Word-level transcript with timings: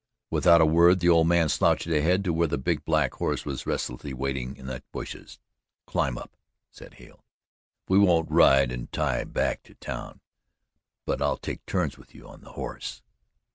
Without 0.31 0.61
a 0.61 0.65
word 0.65 0.99
the 0.99 1.09
old 1.09 1.27
man 1.27 1.47
slouched 1.47 1.85
ahead 1.85 2.23
to 2.23 2.33
where 2.33 2.47
the 2.47 2.57
big 2.57 2.83
black 2.85 3.13
horse 3.13 3.45
was 3.45 3.67
restlessly 3.67 4.15
waiting 4.15 4.55
in 4.57 4.65
the 4.65 4.81
bushes. 4.91 5.37
"Climb 5.85 6.17
up," 6.17 6.35
said 6.71 6.95
Hale. 6.95 7.23
"We 7.87 7.99
won't 7.99 8.31
'ride 8.31 8.71
and 8.71 8.91
tie' 8.91 9.25
back 9.25 9.61
to 9.61 9.75
town 9.75 10.21
but 11.05 11.21
I'll 11.21 11.37
take 11.37 11.63
turns 11.67 11.99
with 11.99 12.15
you 12.15 12.27
on 12.27 12.41
the 12.41 12.53
horse." 12.53 13.03